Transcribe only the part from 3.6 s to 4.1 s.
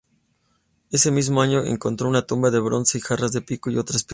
y otras piezas.